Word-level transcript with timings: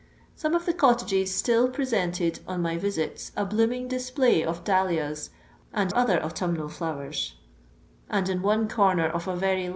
Some 0.35 0.55
of 0.55 0.65
the 0.65 0.73
cottages 0.73 1.31
still 1.31 1.69
pre 1.69 1.85
sented, 1.85 2.39
on 2.47 2.59
my 2.63 2.75
visiti«, 2.75 3.29
a 3.37 3.45
blooming 3.45 3.87
difcplay 3.87 4.43
of 4.43 4.63
dahlias 4.63 5.29
and 5.73 5.93
other 5.93 6.19
autumnal 6.25 6.69
flowers; 6.69 7.35
and 8.09 8.27
in 8.27 8.41
one 8.41 8.67
corner 8.67 9.05
of 9.05 9.27
a 9.27 9.35
very 9.35 9.67
l. 9.67 9.69